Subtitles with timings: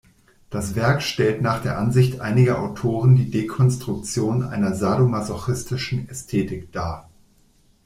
[0.49, 7.07] Das Werk stellt nach der Ansicht einiger Autoren die Dekonstruktion einer sadomasochistischen Ästhetik dar.